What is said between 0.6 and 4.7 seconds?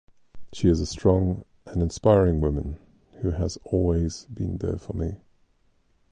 is a strong and inspiring woman who has always been